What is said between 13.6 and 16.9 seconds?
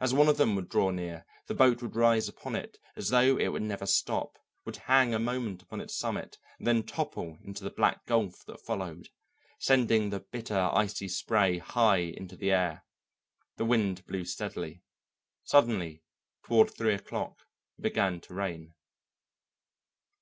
wind blew steadily. Suddenly toward